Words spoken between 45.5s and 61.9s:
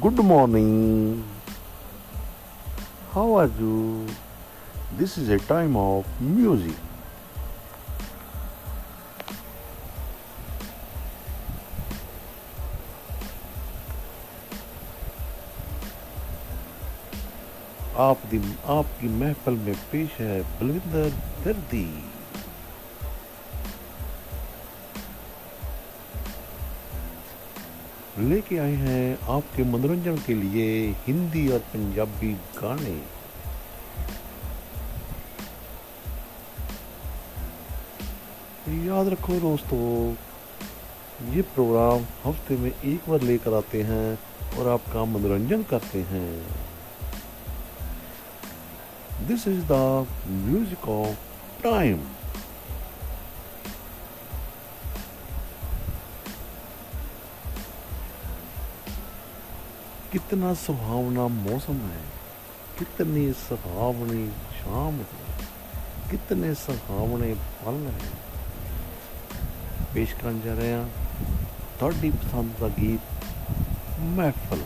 करते हैं। This is the music of time कितना सुहावना मौसम